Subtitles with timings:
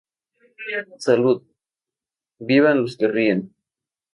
[0.97, 1.43] Salud:
[2.39, 3.53] "¡Vivan los que ríen!